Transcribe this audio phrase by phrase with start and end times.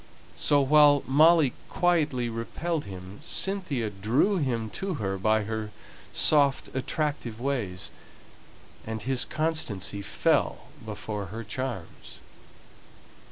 [0.35, 5.69] So while Molly quietly repelled him, Cynthia drew him to her by her
[6.11, 7.91] soft attractive ways;
[8.83, 12.17] and his constancy fell before her charms.